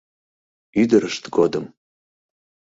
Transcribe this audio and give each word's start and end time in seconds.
Ӱдырышт 0.81 1.23
годым. 1.35 1.65